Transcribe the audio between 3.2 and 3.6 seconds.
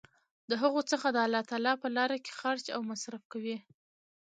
ف کوي